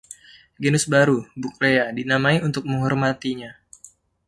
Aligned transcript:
Genus 0.63 0.85
baru 0.93 1.17
"Buckleya" 1.41 1.85
dinamai 1.97 2.37
untuk 2.47 2.63
menghormatinya. 2.69 3.51